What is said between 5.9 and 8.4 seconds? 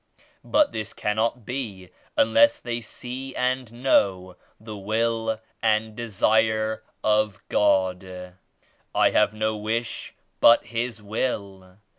Desire of God.